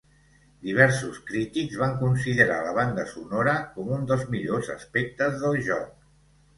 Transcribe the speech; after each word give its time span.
Diversos 0.61 1.19
crítics 1.27 1.75
van 1.83 1.93
considerar 2.01 2.57
la 2.71 2.73
banda 2.79 3.05
sonora 3.13 3.57
com 3.77 3.95
un 4.01 4.11
dels 4.11 4.27
millors 4.35 4.77
aspectes 4.81 5.43
del 5.47 5.65
joc. 5.73 5.99